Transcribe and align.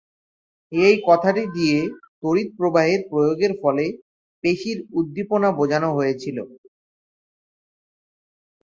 এই 0.71 0.95
কথাটি 1.07 1.43
দিয়ে 1.55 1.79
তড়িৎ 2.21 2.49
প্রবাহের 2.57 3.01
প্রয়োগের 3.09 3.53
ফলে 3.61 3.85
পেশীর 4.43 4.77
উদ্দীপনা 4.99 5.49
বোঝানো 5.59 5.89
হয়েছিল। 5.97 6.37